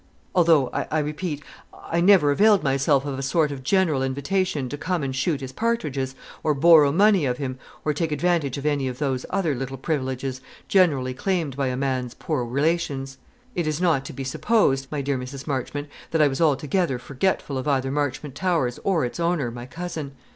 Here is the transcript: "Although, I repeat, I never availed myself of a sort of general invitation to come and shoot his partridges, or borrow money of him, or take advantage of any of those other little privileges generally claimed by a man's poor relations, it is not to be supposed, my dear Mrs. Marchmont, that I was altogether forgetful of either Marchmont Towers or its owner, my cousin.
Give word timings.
"Although, 0.33 0.69
I 0.71 0.97
repeat, 0.97 1.43
I 1.71 2.01
never 2.01 2.31
availed 2.31 2.63
myself 2.63 3.05
of 3.05 3.19
a 3.19 3.21
sort 3.21 3.51
of 3.51 3.61
general 3.61 4.01
invitation 4.01 4.67
to 4.69 4.75
come 4.75 5.03
and 5.03 5.15
shoot 5.15 5.41
his 5.41 5.51
partridges, 5.51 6.15
or 6.43 6.55
borrow 6.55 6.91
money 6.91 7.25
of 7.27 7.37
him, 7.37 7.59
or 7.85 7.93
take 7.93 8.11
advantage 8.11 8.57
of 8.57 8.65
any 8.65 8.87
of 8.87 8.97
those 8.97 9.27
other 9.29 9.53
little 9.53 9.77
privileges 9.77 10.41
generally 10.67 11.13
claimed 11.13 11.55
by 11.55 11.67
a 11.67 11.77
man's 11.77 12.15
poor 12.15 12.43
relations, 12.43 13.19
it 13.53 13.67
is 13.67 13.79
not 13.79 14.03
to 14.05 14.13
be 14.13 14.23
supposed, 14.23 14.87
my 14.91 15.03
dear 15.03 15.19
Mrs. 15.19 15.45
Marchmont, 15.45 15.87
that 16.09 16.19
I 16.19 16.27
was 16.27 16.41
altogether 16.41 16.97
forgetful 16.97 17.59
of 17.59 17.67
either 17.67 17.91
Marchmont 17.91 18.33
Towers 18.33 18.79
or 18.83 19.05
its 19.05 19.19
owner, 19.19 19.51
my 19.51 19.67
cousin. 19.67 20.13